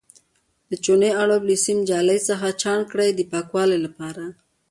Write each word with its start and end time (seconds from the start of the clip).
د 0.69 0.71
چونې 0.85 1.09
اړوب 1.21 1.43
له 1.49 1.55
سیم 1.65 1.79
جالۍ 1.89 2.19
څخه 2.29 2.47
چاڼ 2.61 2.79
کړئ 2.91 3.09
د 3.13 3.21
پاکوالي 3.33 3.77
لپاره. 3.85 4.23